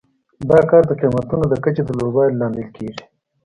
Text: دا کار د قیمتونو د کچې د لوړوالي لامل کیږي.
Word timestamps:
دا 0.49 0.59
کار 0.69 0.83
د 0.87 0.91
قیمتونو 1.01 1.45
د 1.49 1.53
کچې 1.63 1.81
د 1.85 1.89
لوړوالي 1.99 2.35
لامل 2.39 2.67
کیږي. 2.75 3.03